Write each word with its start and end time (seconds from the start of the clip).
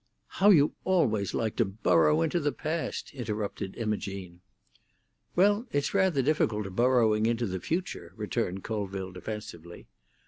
"How 0.29 0.49
you 0.49 0.73
always 0.83 1.35
like 1.35 1.55
to 1.57 1.63
burrow 1.65 2.23
into 2.23 2.39
the 2.39 2.51
past!" 2.51 3.13
interrupted 3.13 3.75
Imogene. 3.75 4.41
"Well, 5.35 5.67
it's 5.71 5.93
rather 5.93 6.23
difficult 6.23 6.67
burrowing 6.75 7.27
into 7.27 7.45
the 7.45 7.59
future," 7.59 8.11
returned 8.15 8.63
Colville 8.63 9.11
defensively. 9.11 9.85